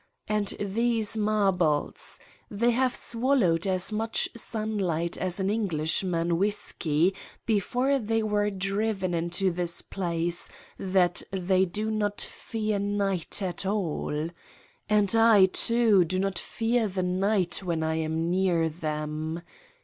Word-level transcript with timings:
And 0.27 0.47
these 0.59 1.15
marbles! 1.15 2.19
They 2.49 2.71
have 2.71 2.95
swallowed 2.95 3.67
as 3.67 3.91
much 3.91 4.27
sunlight 4.35 5.15
as 5.15 5.39
an 5.39 5.51
Englishman 5.51 6.39
whiskey 6.39 7.13
before 7.45 7.99
they 7.99 8.23
were 8.23 8.49
driven 8.49 9.13
into 9.13 9.51
this 9.51 9.83
place 9.83 10.49
that 10.79 11.21
they 11.29 11.65
do 11.65 11.91
not 11.91 12.19
fear 12.19 12.79
ii^ht 12.79 13.43
at 13.43 13.63
all.... 13.63 14.29
And 14.89 15.15
I, 15.15 15.45
too, 15.45 16.03
do 16.03 16.17
not 16.17 16.39
fear 16.39 16.87
the 16.87 17.03
night 17.03 17.61
when 17.63 17.83
I 17.83 17.97
am 17.97 18.19
near 18.27 18.69
them. 18.69 19.43